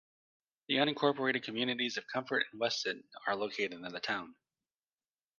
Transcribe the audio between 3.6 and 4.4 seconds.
in the town.